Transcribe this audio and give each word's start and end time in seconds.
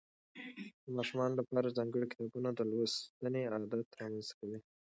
د 0.83 0.85
ماشومانو 0.97 1.37
لپاره 1.39 1.75
ځانګړي 1.77 2.05
کتابونه 2.11 2.49
د 2.53 2.59
لوستنې 2.71 3.41
عادت 3.53 3.89
رامنځته 4.01 4.33
کوي. 4.39 4.59